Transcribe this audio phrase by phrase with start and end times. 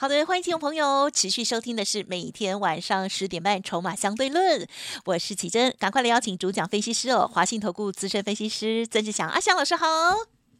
[0.00, 4.62] 好的，欢迎听众朋友持续收听的是每天晚上十点半《筹码相对论》，
[5.04, 9.86] 我是启珍，赶快来邀请主讲分析师哦，华信投顾资深分析师曾志祥阿祥老师好。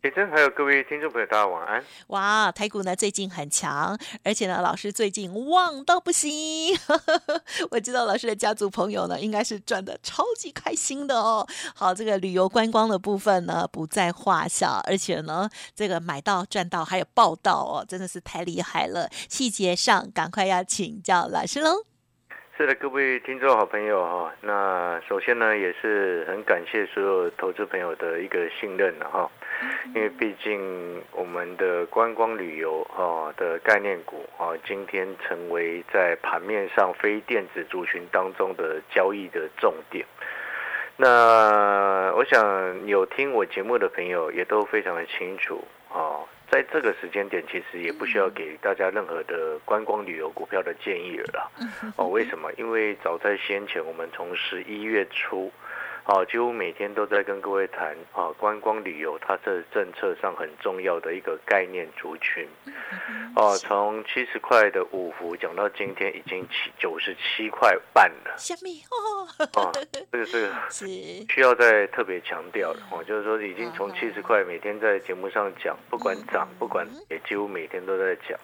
[0.03, 1.85] 启珍还有各位听众朋友，大家晚安。
[2.07, 6.75] 哇，台股呢最近很强，而且呢老师最近旺到不行。
[7.71, 11.47] 我知道老师的家族朋友呢应该是赚的超级开心的哦。
[11.75, 19.07] 好，这个旅游观光的部分呢不在话下，而且呢这个买到赚到还有报道哦，真的是太厉害了。
[19.29, 21.90] 细节上赶快要请教老师喽。
[22.61, 29.31] 是的，各位听众好朋友哈，那首先呢也是很感谢所有投资朋友的一个信任了哈。
[29.95, 40.05] 因为毕竟我们的观光旅游啊的概念股啊，今天成为在盘面上非电子族群当中的交易的重点。
[40.99, 46.10] 那我想有听我节目的朋友也都非常的清楚啊，
[46.51, 51.49] 在这个时间点，其实也不需要给大家任何的观光旅游股票的建议了啦。
[51.97, 52.53] 哦，为什么？
[52.59, 55.53] 因为早在先前，我们从十一月初。
[56.03, 62.49] 好，几乎每天都在跟各位谈啊，观光旅游它是政策上很重要的一个概念族群。
[63.37, 68.35] 哦，从七十块的五福讲到今天已经七九十七块半了。
[68.37, 69.27] 虾米哦？
[69.63, 69.71] 啊，
[70.11, 78.39] 这个这个 需要再特别强调的哦，就是说已经从七十块每天在节目上讲，不管涨不管也几乎每天都在讲，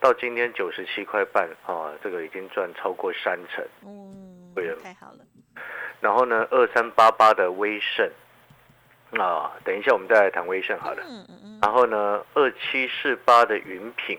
[0.00, 3.64] 到今天九十七块半啊，这个已经赚超过三成。
[3.86, 5.18] 嗯，太好了。
[6.00, 8.10] 然后呢，二三八八的威盛
[9.18, 11.02] 啊，等一下我们再来谈威盛好了。
[11.06, 11.58] 嗯嗯嗯。
[11.62, 14.18] 然后呢，二七四八的云品，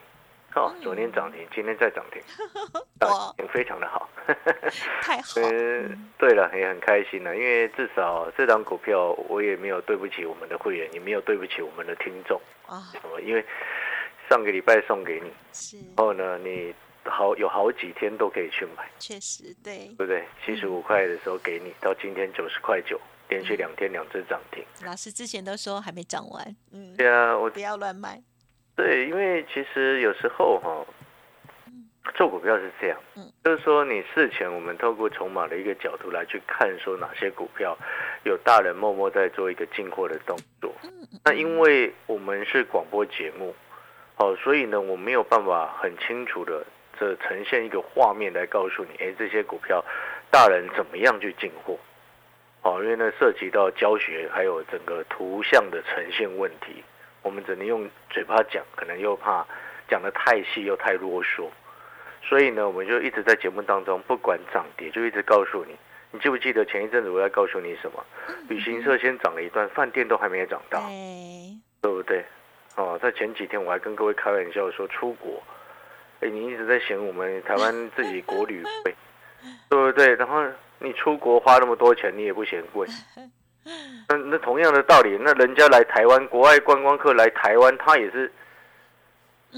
[0.56, 2.22] 哦，昨天涨停，今天再涨停，
[3.00, 4.10] 涨停非常的好。
[5.02, 5.40] 太好。
[5.42, 12.82] 嗯，对了，也很开心了，因为至少这张股票我也没有对不起我们的会员，也没有对不起我们的听众啊。
[12.92, 13.22] 什么？
[13.22, 13.46] 因为
[14.30, 15.78] 上个礼拜送给你，是。
[15.78, 16.74] 然后呢，你。
[17.10, 20.24] 好，有好几天都可以去买，确实对，对不对？
[20.46, 24.64] 七十五块的时候给你，到今天九十块九，连续两天两只涨停。
[24.86, 28.22] 老师之前都说还没涨完，嗯，对啊，我不要乱卖。
[28.76, 30.86] 对，因为其实有时候哈，
[32.16, 37.78] 做股票是这样，嗯，就是说你事前我们透过筹码的一个角度来去看，说哪些股票
[38.24, 40.74] 有大人默默在做一个进货的动作。
[40.84, 40.90] 嗯，
[41.26, 43.56] 那因为我们是广播节目，
[44.16, 46.66] 好，所以呢，我没有办法很清楚的。
[47.00, 49.84] 这呈现一个画面来告诉你，哎，这些股票
[50.32, 51.78] 大人怎么样去进货？
[52.64, 56.84] 哦，因为呢涉及到教学，还有整个图像的呈现问题，
[57.22, 59.46] 我们只能用嘴巴讲，可能又怕
[59.88, 61.48] 讲的太细又太啰嗦，
[62.22, 65.76] 所以呢，我们就一直在节目当中，不管涨跌，就一直告诉你。
[66.12, 68.04] 你记不记得前一阵子我在告诉你什么？
[68.50, 70.82] 旅行社先涨了一段，饭店都还没有涨到，
[71.82, 72.26] 对不对？
[72.76, 75.42] 哦，在前几天我还跟各位开玩笑说出国。
[76.20, 78.96] 哎，你一直在嫌我们台湾自己国旅贵，
[79.70, 80.16] 对不对？
[80.16, 80.44] 然后
[80.80, 82.88] 你出国花那么多钱，你也不嫌贵。
[84.08, 88.32] 那那同样的道理，那人家来台湾，国外观光客来台湾，他也是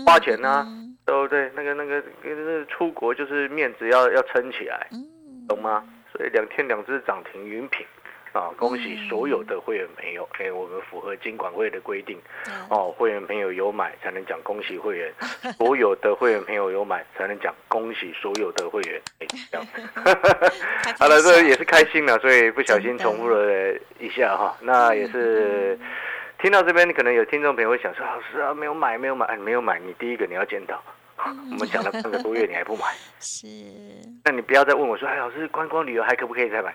[0.05, 0.65] 花钱呐，
[1.05, 1.51] 对不对？
[1.55, 4.87] 那个那个那个出国就是面子要要撑起来，
[5.47, 5.83] 懂吗？
[6.11, 7.85] 所以两天两只涨停云品。
[8.31, 8.51] 啊！
[8.57, 12.19] 恭喜所有的会员朋友，哎，我们符合金管会的规定，
[12.69, 15.11] 哦，会员朋友有买才能讲恭喜会员，
[15.57, 19.01] 所有的会员朋友有买才能讲恭喜所有的会员，
[19.51, 19.67] 这样。
[20.99, 24.55] 好了，这也是开心了，所以不小心重复了一下哈。
[24.61, 25.77] 那也是
[26.39, 30.81] 听到这边，你可能有听众朋友会想说，老师啊，没有买，没有买，没有买，你第一个你要检讨。
[31.51, 32.85] 我们讲了半个多月，你还不买？
[33.19, 33.47] 是。
[34.23, 36.73] 那你不要再问我说：“哎，老师，观光旅游还可不可以再买？”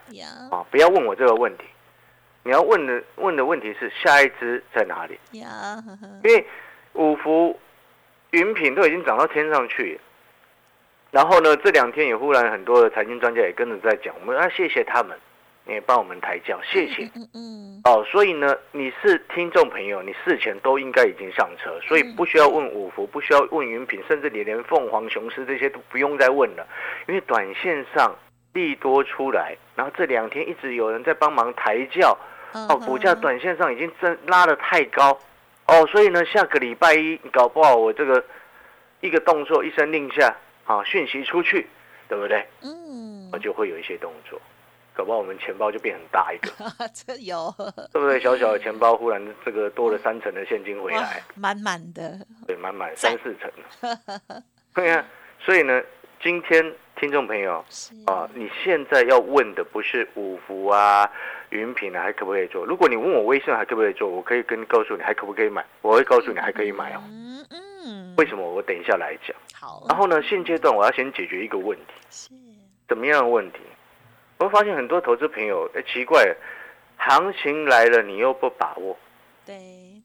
[0.50, 1.64] 啊，不要问我这个问题。
[2.42, 5.18] 你要问的问的问题是下一支在哪里？
[5.38, 5.82] 呀，
[6.22, 6.46] 因为
[6.92, 7.58] 五福
[8.32, 9.98] 云品都已经涨到天上去，
[11.10, 15.18] 然后呢，这两天也忽然很多的财经专家也跟着在讲，我们要谢谢他们。
[15.66, 17.04] 你帮我们抬轿，谢谢。
[17.14, 17.80] 嗯嗯。
[17.84, 26.66] 哦，所以呢，你是听众朋友，你事前都应该已经上车，所以不需要问五福，不需要问云品，甚至你连凤凰雄狮这些都不用再问了，
[27.08, 28.14] 因为短线上
[28.52, 32.16] 利多出来，然后这两天一直有人在帮忙抬轿，
[32.52, 35.18] 哦，股价短线上已经真拉的太高，
[35.66, 38.22] 哦，所以呢，下个礼拜一搞不好我这个
[39.00, 41.66] 一个动作，一声令下，啊，讯息出去，
[42.08, 42.46] 对不对？
[42.62, 43.30] 嗯。
[43.32, 44.40] 我就会有一些动作。
[44.96, 46.50] 搞不好我们钱包就变很大一个，
[46.94, 47.52] 这有
[47.92, 48.20] 对不对？
[48.20, 53.50] 小小的钱包忽然这个多了三成的现金回来，满满的，对，满满三四成。
[54.72, 55.04] 对啊，
[55.40, 55.82] 所以呢，
[56.22, 56.64] 今天
[56.96, 57.64] 听众朋友
[58.06, 61.10] 啊，你现在要问的不是五福啊、
[61.50, 62.64] 云品啊还可不可以做？
[62.64, 67.02] 如果你问我微信还可不可以做，我可以跟你告诉你还可不可以买，我会告诉你还可以买哦。
[67.08, 68.14] 嗯嗯。
[68.16, 68.48] 为什么？
[68.48, 69.36] 我等一下来讲。
[69.52, 69.84] 好。
[69.88, 71.94] 然后呢，现阶段我要先解决一个问题。
[72.10, 72.30] 是。
[72.86, 73.58] 怎么样的问题？
[74.38, 76.34] 我发现很多投资朋友，哎，奇怪，
[76.96, 78.96] 行情来了你又不把握。
[79.46, 79.54] 对。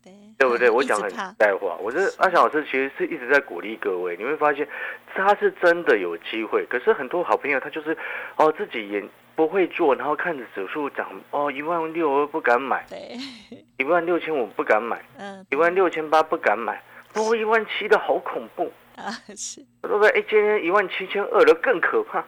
[0.01, 0.69] 对对不对？
[0.71, 4.15] 我讲很在话，我是阿翔老师，其实是一直在鼓励各位。
[4.15, 4.65] 你会发现，
[5.13, 6.65] 他是真的有机会。
[6.69, 7.97] 可是很多好朋友，他就是
[8.37, 9.03] 哦，自己也
[9.35, 12.85] 不会做，然后看着指数涨，哦，一万六不敢买，
[13.77, 16.81] 一万六千五不敢买，嗯，一万六千八不敢买，
[17.15, 19.11] 哦，一万七的好恐怖 啊！
[19.35, 20.09] 是，对不对？
[20.11, 22.25] 哎，今天一万七千二的更可怕。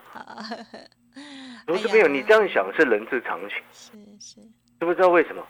[1.66, 4.40] 投资朋友，你这样想是人之常情，是是，
[4.80, 5.46] 知不知道为什么？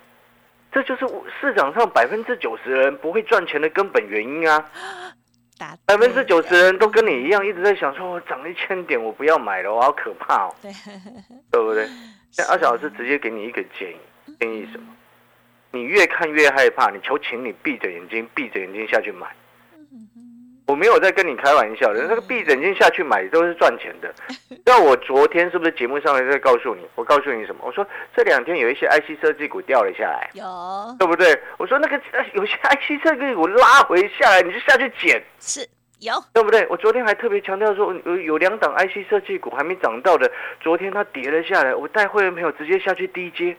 [0.71, 1.07] 这就是
[1.41, 4.71] 市场上百分之九十人不会赚钱的根本原因啊！
[5.87, 10.73] 百分之九十人都跟你一样，一直在想说：“我涨一千点，我不要买了，我好可怕哦！”对，
[11.53, 11.87] 对不对？
[12.37, 14.87] 那阿小老师直接给你一个建议，建议什么？
[15.71, 19.27] 你越看越害怕，你求请你闭着眼睛，闭着眼睛下去买。
[20.73, 24.11] 我没有在跟你开玩笑的，那个闭着眼睛下去买都是赚钱的。
[24.65, 26.81] 那我昨天是不是节目上面在告诉你？
[26.95, 27.61] 我告诉你什么？
[27.67, 27.87] 我说
[28.17, 30.43] 这两天有一些 IC 设计股掉了下来，有
[30.99, 31.39] 对不对？
[31.59, 32.01] 我说那个
[32.33, 35.61] 有些 IC 设计股拉回下来，你就下去捡，是
[36.01, 36.67] 有对不对？
[36.71, 43.55] 我昨天还特别强调说，有有两档 IC 设计股还没涨到的，昨天它跌了下来，我带会员朋友直接下去低接。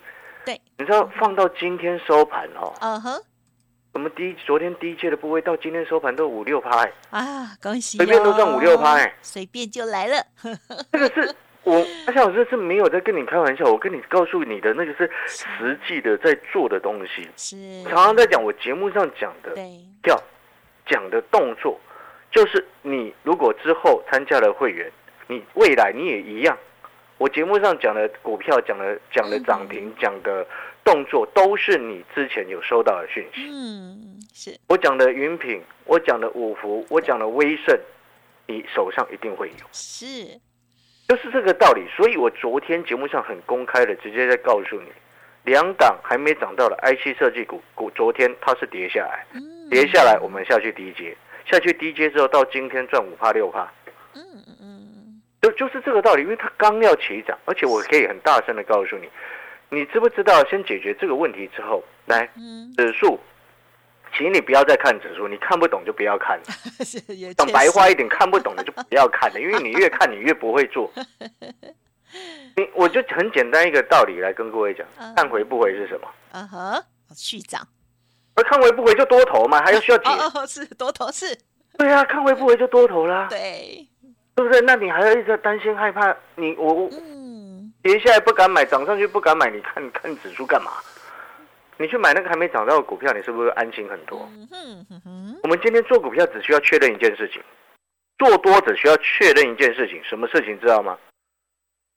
[0.45, 2.73] 对，你知道放到今天收盘哦。
[2.81, 3.21] 嗯哼。
[3.93, 7.97] 我们第一昨天第一届的部位到今天收盘都五六趴啊，恭喜！
[7.97, 10.15] 随便都赚五六趴哎，随便就来了。
[10.91, 11.75] 这个是我
[12.07, 17.29] 阿夏老师是没有在跟你开玩笑，我跟你告诉你的那个是实际的在做的东西。
[17.37, 19.53] 是常常在讲我节目上讲的，
[20.01, 20.19] 叫
[20.87, 21.79] 讲的动作，
[22.31, 24.91] 就是你如果之后参加了会员，
[25.27, 26.57] 你未来你也一样。
[27.23, 30.45] 我节目上讲的股票，讲的讲的涨停，讲的。
[30.83, 33.49] 动作都是你之前有收到的讯息。
[33.49, 37.79] 嗯，是我讲的云品，我讲的五福，我讲的威盛，
[38.47, 39.65] 你手上一定会有。
[39.71, 40.05] 是，
[41.07, 41.87] 就是这个道理。
[41.95, 44.89] 所以我昨天节目上很公开的，直接在告诉你，
[45.45, 49.25] 两档还没涨到的 IC 设计股，股昨天它是跌下来，
[49.69, 51.15] 跌下来我们下去低阶，
[51.49, 53.71] 下去低阶之后到今天赚五帕六帕。
[54.15, 54.21] 嗯，
[55.43, 59.09] 就就是这个道理，因为它刚要起涨，而且我可以很大声的告诉你。
[59.69, 60.41] 你知不知道？
[60.45, 62.29] 先解决这个问题之后，来
[62.77, 63.19] 指数，
[64.15, 66.43] 请你不要再看指数，你看不懂就不要看了。
[67.35, 70.89] 讲白话一点，看不懂的就不要看了，因为你越看你越不会做。
[72.55, 76.07] 你我就很简单一个道理来跟各位讲：看回不回是什么？
[76.31, 77.67] 嗯哼，续涨。
[78.35, 80.09] 而看回不回就多头嘛，还要需要 解？
[80.47, 81.37] 是多头是？
[81.77, 83.27] 对啊，看回不回就多头啦。
[83.29, 83.87] 对，
[84.35, 84.61] 对不对？
[84.61, 86.15] 那你还要一直担心害怕？
[86.35, 86.89] 你我我。
[87.83, 90.71] 跌下来不敢买，涨上去不敢买，你看看指数干嘛？
[91.75, 94.19] 你去买那个还没涨到的股票，你是不是安心很多？
[95.43, 97.43] 我们今天做股票只需要确认一件事情，
[98.17, 100.97] 做多只需要确认一件事情，什么事情知道吗？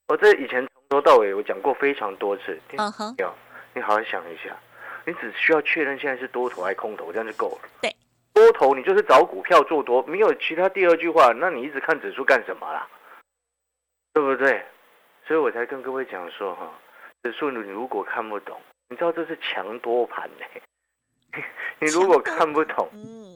[0.08, 3.14] 我这以前从头到尾我讲过非常多次，嗯哼，
[3.72, 4.56] 你好好想一下，
[5.04, 7.68] 你只需要确认现在是多头还是空头，这样就够了。
[7.80, 7.95] 对，多
[8.58, 12.88] 头你就是找股票做多，没有其他第二句话，那你一直看指数干什么啦？
[14.14, 14.64] 对不对？
[15.26, 16.72] 所以我才跟各位讲说哈，
[17.22, 18.58] 指数你如果看不懂，
[18.88, 20.46] 你知道这是强多盘呢。
[21.78, 22.88] 你如果看不懂，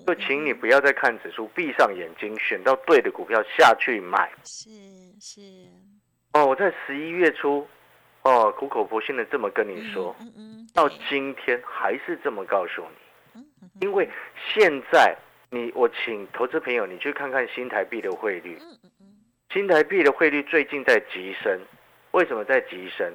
[0.06, 4.32] 就请你不要再看指数，闭上眼睛，选到对的股票下去买。
[4.44, 4.70] 是
[5.20, 5.40] 是。
[6.32, 7.68] 哦，我在十一月初，
[8.22, 10.16] 哦，苦口婆心的这么跟你说，
[10.72, 13.09] 到今天还是这么告诉你。
[13.80, 14.08] 因为
[14.52, 15.16] 现在
[15.50, 18.58] 你，我请投资朋友你去看看新台币的汇率，
[19.52, 21.60] 新台币的汇率最近在急升。
[22.12, 23.12] 为什么在急升？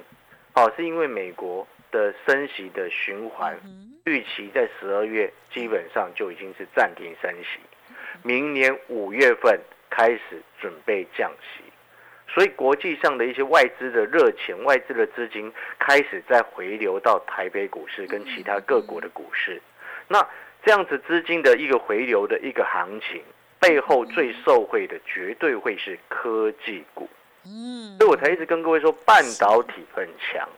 [0.54, 3.58] 哦，是因为美国的升息的循环
[4.06, 7.60] 预期在十二月基本上就已经是暂停升息，
[8.22, 9.60] 明年五月份
[9.90, 11.62] 开始准备降息，
[12.26, 19.60] 所以国际上的一些外资的热钱、外资的资金开始在回流到台北股市跟其他各国的股市。
[20.08, 20.26] 那
[20.64, 23.22] 这样子资金的一个回流的一个行情，
[23.60, 27.08] 背后最受惠的绝对会是科技股。
[27.44, 30.48] 嗯，所以我才一直跟各位说，半导体很强，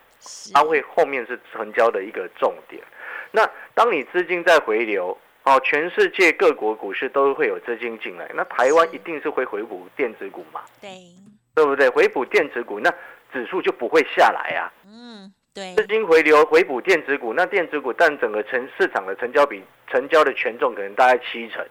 [0.54, 2.82] 它会后面是成交的一个重点。
[3.30, 10.62] 那当你资金在回流，哦，全世界各国股市都会有资金进来，那台湾一定是会回补电子股嘛？
[10.80, 10.88] 对，
[11.54, 11.90] 对不对？
[11.90, 12.90] 回补电子股，那
[13.32, 14.72] 指数就不会下来啊。
[14.86, 21.66] 嗯，对，资金回流回补电子股，那电子股占整个成市场的成交比成交的权重可能大概七成。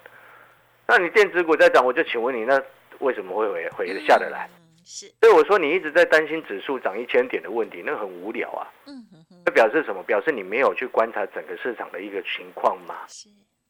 [0.86, 2.62] 那你电子股在涨，我就请问你，那
[3.00, 4.50] 为什么会回回得下得来？
[4.84, 8.68] 是，所以我说你一直在担心指数涨一千点的问题，那很无聊啊。
[8.88, 10.04] 嗯哼哼，这表示什么？
[10.04, 12.96] 表示你没有去观察整个市场的一个情况嘛？
[13.08, 13.30] 是，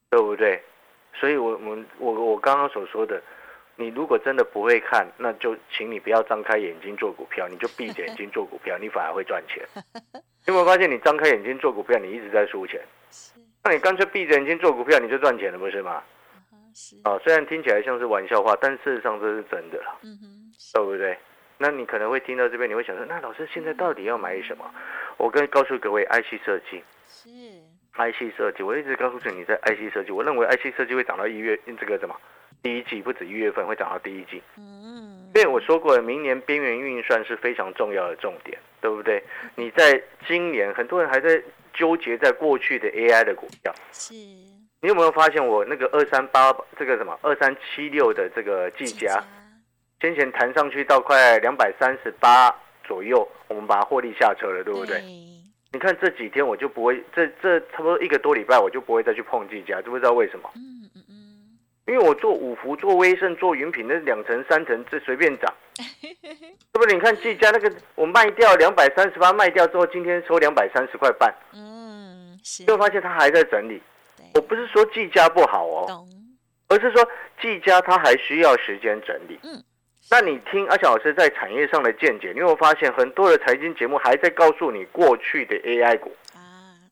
[0.10, 0.60] 对不对？
[1.14, 3.22] 所以，我我们我我刚刚所说的，
[3.78, 9.64] 你如果真的不会看，那就请你不要张开眼睛做股票，你就闭着眼睛做股票，你反而会赚钱。
[10.46, 12.82] 有没有发现你张开眼睛做股票，你一直在输钱？
[13.12, 16.04] 是，那你干脆闭着眼睛做股票，你就赚钱了，不是吗？
[16.74, 20.00] 是啊，虽然听起来像是玩笑话，但事实上这是真的了。
[20.04, 20.52] 嗯哼。
[20.74, 21.18] 对不对？
[21.60, 24.70] 那你可能会听到这边，你会想说，那老师现在到底要买什么？
[25.18, 27.30] 我跟告诉各位，IC 设计是
[27.94, 32.16] IC 设计，我一直告诉你，你在 IC 设计，我认为 IC 设计会涨到一月，这个什么
[32.62, 34.42] 第一季不止一月份会涨到第一季。
[34.58, 39.24] 嗯，因为我说过，明年边缘运算是非常重要的重点，对不对？
[39.56, 41.42] 你在今年，很多人还在
[41.74, 43.74] 纠结在过去的 AI 的股票。
[43.92, 49.24] 是，你有没有发现我那个二三八这个什么二三七六的这个技嘉？
[50.00, 55.02] 先前弹上去到快两百三十八左右，我们把它获利下车了，对不对？
[55.74, 60.50] 你看这几天我就不会，这这差不多一个多礼拜我就不会再去碰技嘉，知不知道为什么？
[61.88, 65.86] 因为我做五福、做威盛、做云品，那两层三层这随便涨， 是
[66.74, 66.94] 不是？
[66.94, 72.66] 你看技嘉那个，我卖掉两百三十八，卖掉之后今天收两百三十块半，嗯，是。
[72.66, 73.82] 就发现它还在整理。
[74.34, 76.06] 我不是说技嘉不好哦，
[76.68, 77.08] 而是说
[77.42, 79.40] 技嘉它还需要时间整理。
[79.44, 79.64] 嗯。
[80.10, 86.27] 那你听阿小老师在产业上的见解，你有发现很多的财经节目还在告诉你过去的 AI 股啊，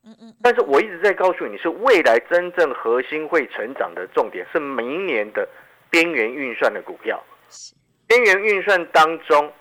[0.06, 5.48] 嗯嗯，但是我一直在告诉你是未来真正核心会成长的重点是明年的
[5.90, 7.22] 边缘运算的股票。
[8.08, 9.52] 边缘运算当中，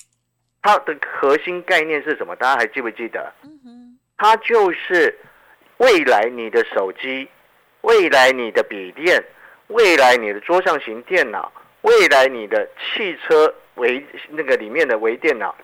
[0.62, 2.36] 它的核心概念是什么？
[2.36, 3.32] 大家还记不记得？
[3.42, 5.18] 嗯哼，它就是
[5.78, 7.28] 未来你的手机，
[7.80, 9.24] 未来你的笔电，
[9.68, 11.52] 未来你的桌上型电脑。
[11.82, 15.54] 未来你的汽车微那个里面的微电脑，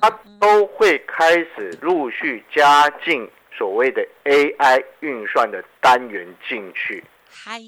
[0.00, 0.08] 它
[0.40, 7.02] 都会开始陆续加进所谓的 AI 运算的单元进去。
[7.28, 7.60] 嗨，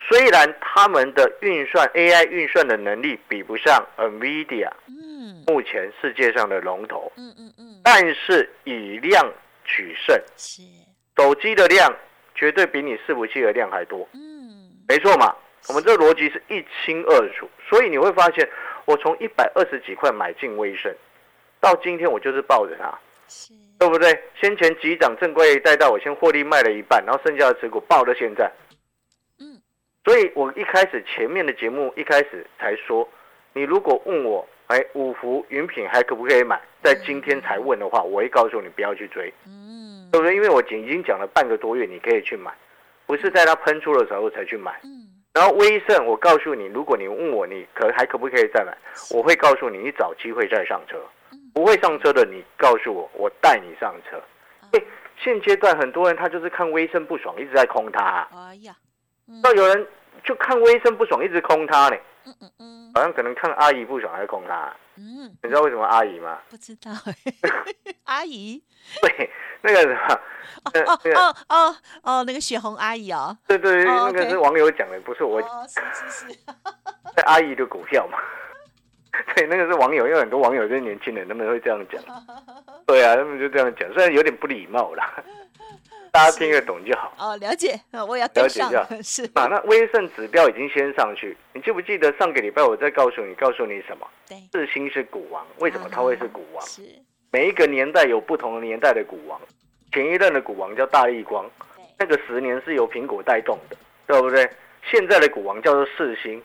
[0.00, 9.32] 虽然他们的运算 AI 运算的能力比不上 NVIDIA，嗯，目前世界上的龙头，嗯嗯嗯，但是以量
[9.64, 10.62] 取胜，是。
[11.16, 11.94] 手机的量
[12.34, 15.34] 绝对比你伺服器的量还多，嗯，没错嘛。
[15.68, 18.46] 我们这个逻辑是一清二楚，所以你会发现，
[18.84, 20.94] 我从一百二十几块买进微盛，
[21.58, 22.92] 到今天我就是抱着它，
[23.78, 24.18] 对不对？
[24.40, 28.50] 先前急涨正规带到我先获利卖了一半，然后剩下的持股爆到现在。
[29.38, 29.60] 嗯，
[30.04, 33.08] 所以我一开始前面的节目一开始才说，
[33.52, 36.60] 你如果问我，哎，五福云品还可不可以买？
[36.82, 40.34] 在今天才问的话，我会告诉你不要去追，嗯，对不对？
[40.34, 42.52] 因为我已经讲了半个多月，你可以去买，
[43.06, 44.78] 不是在它喷出的时候才去买。
[44.84, 45.08] 嗯。
[45.34, 48.76] 然后威盛，我告诉你，如果你问我，你可还可不可以再买？
[49.10, 50.96] 我会告诉你，你找机会再上车。
[51.54, 54.20] 不会上车的，你告诉我，我带你上车。
[54.72, 54.82] 哎，
[55.16, 58.28] 现阶段很多人他就是看威盛不爽，一直在空他。
[58.34, 58.76] 哎呀，
[59.42, 59.86] 那有人
[60.24, 61.96] 就看威盛不爽，一直空他呢。
[62.26, 64.74] 嗯嗯嗯，好像可能看阿姨不爽，还是空他。
[64.96, 66.38] 嗯，你知道为什么阿姨吗？
[66.50, 66.90] 不知道。
[68.04, 68.62] 阿姨。
[69.00, 69.30] 对。
[69.66, 70.20] 那个什么，
[70.84, 75.40] 哦哦哦哦，那个雪红阿姨哦，对对，那个是网友讲的，不是我。
[75.66, 76.38] 是是是，
[77.24, 78.18] 阿姨的股票嘛，
[79.36, 82.02] 对，那个是网友，因为很多网友就是年轻人，他们会这样讲。
[82.86, 85.22] 对啊，他们就这样讲，虽然有点不礼貌啦，
[86.12, 87.12] 大家听得懂就好。
[87.18, 87.78] 哦，了解，
[88.08, 88.86] 我也要了解一下。
[89.02, 94.06] 是啊，那威盛指标已经先上去，你记不记得上个礼拜我再告诉你，告诉你什么？
[94.28, 96.64] 对，四星是股王，为什么他会是股王？
[96.66, 96.82] 是。
[97.30, 99.40] 每一个年代有不同的年代的股王，
[99.92, 101.50] 前一任的股王叫大力光，
[101.98, 104.48] 那个十年是由苹果带动的，对不对？
[104.90, 106.40] 现在的股王叫做四星，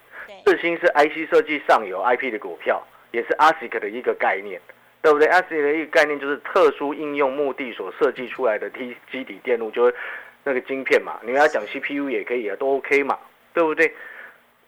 [0.45, 2.81] 四星是 IC 设计上游 IP 的股票，
[3.11, 4.59] 也是 ASIC 的一个概念，
[5.01, 9.95] 对不对？ASIC 的一个概念就是特殊应用目的所设计出来的 T 基底电路，就是
[10.43, 11.19] 那个晶片嘛。
[11.23, 13.17] 你要讲 CPU 也可以啊，都 OK 嘛，
[13.53, 13.93] 对不对？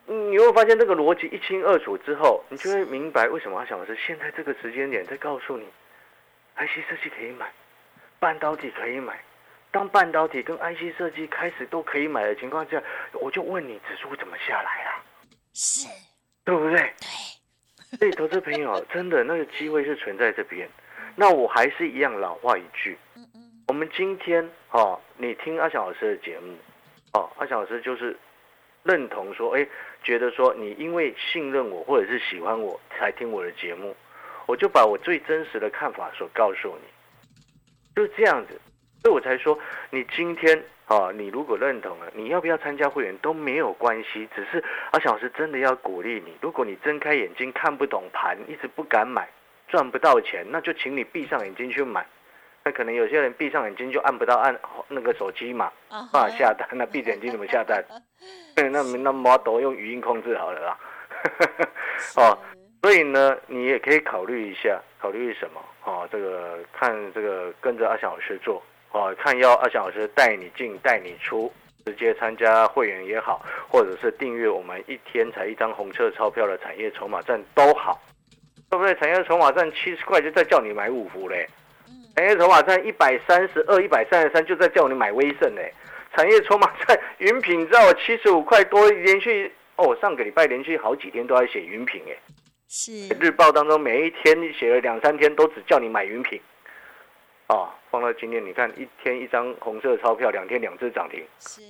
[0.05, 5.65] 你会发现这个逻辑一清二楚之后，你就会明白为什么阿小老师现在这个时间点在告诉你。
[6.57, 7.49] IC 设计可以买，
[8.19, 9.19] 半导体可以买。
[9.71, 12.81] 当半导体跟 IC 设计开始都可以买的情况下，
[13.13, 15.00] 我就问你，指数怎么下来啊？
[15.53, 15.87] 是，
[16.43, 16.77] 对不对？
[16.77, 16.91] 对。
[17.99, 20.69] 所以，投资朋友，真的那个机会是存在这边。
[21.15, 26.55] 那我还是一样老话一句，嗯嗯，我们今天哦，你听阿翔老师的节目，
[27.13, 28.17] 哦，阿翔老师就是
[28.83, 29.67] 认同说，哎，
[30.01, 33.93] 觉得说你因为信任我或者是喜欢我才听我的节目。
[34.47, 36.87] 我就把我最真实的看法所告诉你，
[37.95, 38.59] 就是这样子，
[39.01, 39.57] 所以我才说，
[39.89, 49.29] 你今天啊，你如果认同了，你要不要参加会员都没有关系，只是阿小老师真的要鼓励你，如果你睁开眼睛看不懂盘，一直不敢买，
[49.69, 52.05] 赚不到钱，那就请你闭上眼睛去买。
[52.63, 57.81] 那可能有些人闭上眼睛就按不到按那个手机嘛，啊下单，那闭着眼睛怎么下单？
[58.55, 60.77] 那那 model 用语音控制好了啦。
[62.17, 62.37] 哦，
[62.81, 65.63] 所以呢，你也可以考虑一下，考虑什么？
[65.85, 71.51] 哦，这个看这个跟着阿翔老师做，哦，看要阿翔老师带你进带你出，
[71.85, 78.01] 直接参加会员也好，或者是订阅我们一天才一张红色钞票的产业筹码站都好，
[78.69, 78.93] 对不对？
[78.95, 81.47] 产业筹码站七十块就在叫你买五福嘞。
[82.17, 85.73] 产业筹码站一百三十二、一百三十三，就在叫你买威盛嘞。
[86.13, 92.11] 产业筹码站云品知道七十五块多，连续哦，上个礼拜连续好几天都在写云品哎。
[92.67, 92.91] 是。
[93.17, 96.41] 日报当中每一天写了两三天，都只叫你买云品。
[97.47, 101.23] 哦，放到今天你看，一天一张红色钞票，两天两只涨停。
[101.39, 101.61] 是。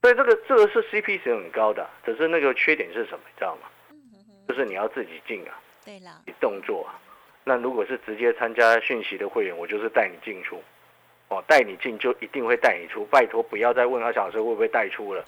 [0.00, 3.68] 所以这个这个是 CP 值很高的，只是那个缺点是什么，你知道吗？
[4.48, 5.60] 就是你要自己进啊。
[5.84, 6.22] 对了。
[6.26, 6.98] 你动作啊。
[7.44, 10.60] 那如果是直接参加讯息的会员，我就是带你进出，
[11.28, 13.04] 哦，带你进就一定会带你出。
[13.06, 15.24] 拜托不要再问阿小时会不会带出了，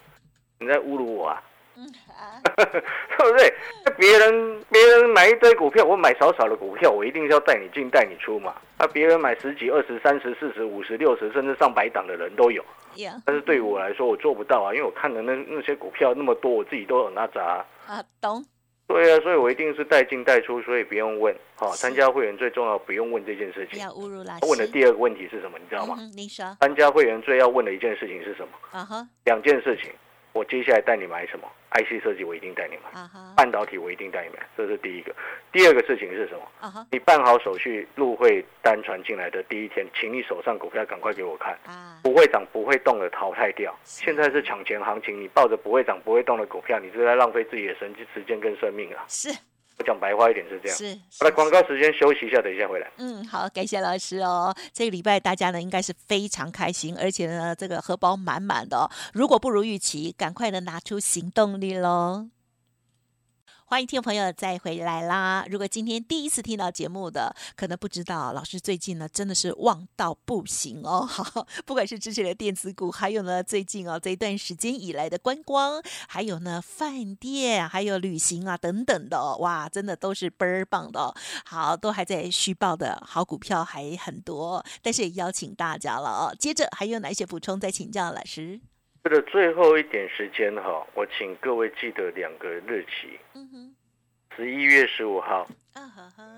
[0.59, 1.43] 你在侮辱我啊，
[2.57, 3.55] 对不对？
[3.85, 8.55] 那别人别人买一堆股票，我买少少的股票，我一定是要带你进带你出嘛。
[8.79, 12.65] 那别人买十几、二十、三十、四十、五十、六十，甚至上百档的人都有。
[13.25, 17.65] 但是对于我来说，我做不到啊，因为我看的那那些股票那么多，我自己都很阿杂。
[17.87, 18.45] 啊，懂。
[18.89, 21.35] 对啊，所以我一定是带进带出，所以不用问。
[21.55, 23.79] 好，参加会员最重要，不用问这件事情。
[23.79, 25.59] 要侮辱问的第二个问题是什么？
[25.59, 25.97] 你知道吗？
[26.17, 26.57] 你说。
[26.61, 28.49] 参加会员最要问的一件事情是什么？
[28.73, 29.07] 啊哈。
[29.27, 29.93] 两件事情。
[30.39, 33.03] 我接下来带你买什么？IC 设计我一定带你买，
[33.37, 35.13] 半导体我一定带你买，这是第一个。
[35.51, 36.87] 第二个事情是什么？
[36.93, 41.59] 你办好手续入会单传进来的第一天，请你手上股票赶快给我看，
[42.05, 43.77] 不会涨不会动的淘汰掉。
[43.83, 49.05] 现在是抢钱行情，你抱着不会涨不会动的股票，你是在浪费自己的神时间跟生命啊！
[49.09, 49.37] 是。
[49.89, 51.01] 我讲白话一点是这样，是。
[51.19, 52.93] 好了，广告时间休息一下，等一下回来。
[52.99, 54.55] 嗯，好，感谢老师哦。
[54.71, 58.89] 这个礼拜大家呢应该是非常开心，而且呢这个荷包满满的。
[59.15, 62.29] 如果不如预期，赶快的拿出行动力喽。
[63.71, 65.45] 欢迎听众朋友再回来啦！
[65.51, 71.05] 如果今天第一次听到节目的，可能不知道老师最近呢真的是旺到不行哦。
[71.05, 81.15] 好， 不管是之前的电子股，还有呢最近哦这一段时间以来的观光，还有呢饭店，还有旅行啊等等的，哇，真的都是倍儿棒的。
[81.45, 86.35] 好，都还在续报的好股票还很多，但是也邀请大家了哦。
[86.39, 87.61] 接着还有哪些补充？
[87.61, 88.63] 再请教老师。
[89.09, 93.19] 为了最后一点时间哈，我请各位记得两个日期，
[94.37, 95.49] 十一月十五号，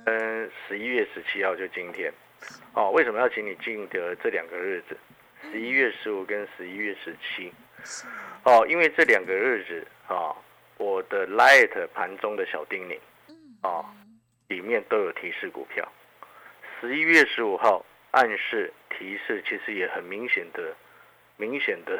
[0.06, 2.12] 嗯，十一月十七号就今天，
[2.74, 4.96] 哦，为什么要请你记得这两个日子？
[5.50, 7.52] 十一月十五跟十一月十七，
[8.44, 10.33] 哦，因为这两个日子啊，
[10.78, 12.96] 我的 Light 盘中的小叮咛，
[13.64, 13.85] 哦，
[14.46, 15.90] 里面都有提示股票。
[16.80, 20.72] 十一月十五号暗示提示，其实也很明显的。
[21.40, 21.98] 明显的，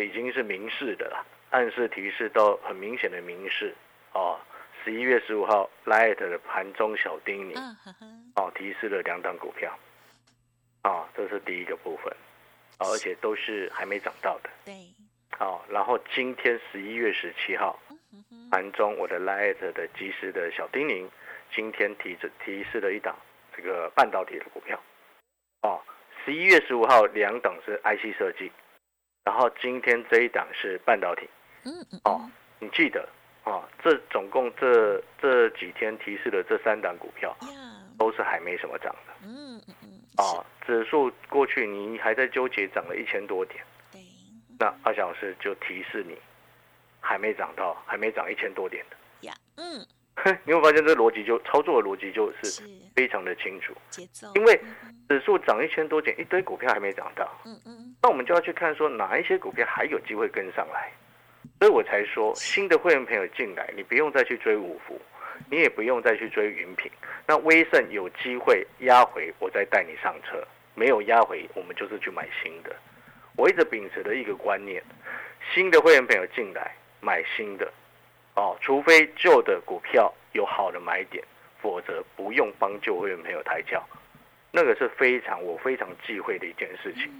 [0.00, 3.74] 已经是明示的了，暗示提示到很明显的明示。
[4.12, 4.38] 哦。
[4.84, 7.58] 十一月十五号，Light 的盘中小叮咛，
[8.36, 9.74] 哦，提示了两档股票，
[10.82, 12.14] 啊，这是第一个部分，
[12.78, 14.50] 而且都是还没涨到的。
[14.66, 14.74] 对，
[15.40, 17.80] 哦，然后今天十一月十七号，
[18.50, 21.08] 盘中我的 Light 的及时的小叮咛，
[21.54, 23.16] 今天提着提示了一档
[23.56, 24.93] 这个半导体的股票，哦。
[26.24, 28.50] 十一月十五号两档是 IC 设计，
[29.24, 31.28] 然后今天这一档是半导体。
[31.64, 32.00] 嗯嗯。
[32.04, 33.06] 哦，你记得
[33.44, 37.36] 哦，这总共这这几天提示的这三档股票，
[37.98, 39.12] 都是还没什么涨的。
[39.22, 39.88] 嗯嗯嗯。
[40.16, 43.62] 哦，指数过去你还在纠结涨了一千多点。
[43.92, 44.00] 对。
[44.58, 46.16] 那阿小老师就提示你，
[47.00, 48.96] 还没涨到，还没涨一千多点的。
[49.26, 49.86] 呀，嗯。
[50.44, 52.62] 你会发现这逻辑就操作的逻辑就是
[52.94, 54.30] 非常的清楚，节奏。
[54.36, 54.60] 因为
[55.08, 60.90] 指数涨一千多点，一堆股票还没涨到，嗯嗯，那我们就要去看说哪一些股票还有机会跟上来，
[61.58, 64.98] 所以我才说新的会员朋友进来，你不用再去追五福，
[65.50, 66.90] 你也不用再去追云品，
[67.26, 70.38] 那威盛有机会压回，我再带你上车；
[70.74, 72.74] 没有压回，我们就是去买新的。
[73.36, 74.82] 我一直秉持的一个观念，
[75.52, 77.70] 新的会员朋友进来买新的。
[78.34, 81.24] 哦，除非旧的股票有好的买点，
[81.60, 83.82] 否则不用帮旧会员朋友抬轿，
[84.50, 87.10] 那个是非常我非常忌讳的一件事情。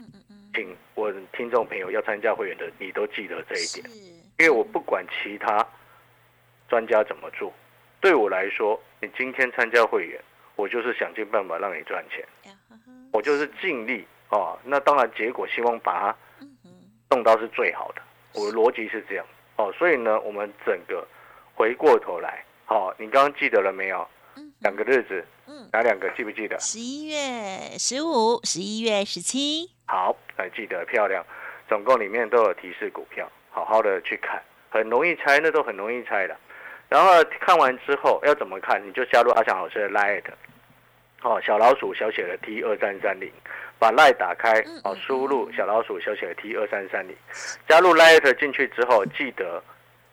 [0.54, 3.84] 请我听众朋友要参加会员的，你都记得这一点，
[4.38, 5.66] 因为我不管其他
[6.68, 7.52] 专家怎么做，
[8.00, 10.20] 对我来说，你今天参加会员，
[10.54, 12.24] 我就是想尽办法让你赚钱，
[13.12, 14.56] 我就是尽力哦。
[14.64, 16.16] 那当然，结果希望把它
[17.10, 18.02] 弄到是最好的。
[18.34, 21.06] 我的逻辑是这样哦，所以呢，我们整个
[21.54, 24.06] 回过头来，好，你刚刚记得了没有？
[24.60, 26.58] 两个日子，嗯，哪两个记不记得？
[26.58, 29.70] 十一月十五，十一月十七。
[29.86, 31.24] 好，还记得漂亮。
[31.68, 36.36] 总共里面都有提示股票，好好的去看，很容易猜，那都很容易猜的。
[36.88, 38.82] 然后看完之后要怎么看？
[38.86, 40.24] 你就加入阿翔老师的 Lite，
[41.24, 43.32] 哦，小老鼠小写的 T 二三三零，
[43.78, 47.16] 把 Lite 打开，哦，输入小老鼠小写的 T 二三三零，
[47.66, 49.62] 加入 Lite 进去之后，记得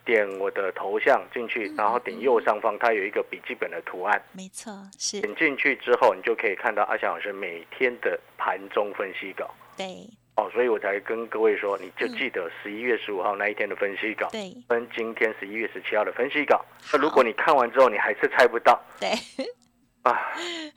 [0.06, 5.20] 点我的头像进去，然后点右上方，它有一个笔记本的图案，没错，是。
[5.20, 10.10] 点进去之后，你就可以看到阿翔老师每天的盘中分析稿，对。
[10.36, 16.64] 哦，所以我才跟各位说，你就记得十一月十五号那一天的分析稿，对，跟今天十一月十七号的分析稿。
[16.94, 19.10] 那如果你看完之后你还是猜不到，对，
[20.04, 20.20] 啊，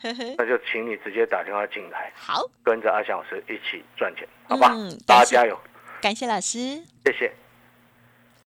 [0.37, 4.71] 那就请你直接打电话进来，好，跟着阿翔老师一起赚钱，好吧？
[5.07, 5.59] 大家加油！
[6.01, 6.59] 感谢老师，
[7.05, 7.33] 谢谢。